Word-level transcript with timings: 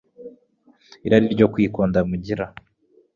irari 1.05 1.27
ryo 1.35 1.47
kwikunda 1.53 1.99
mugira? 2.09 2.45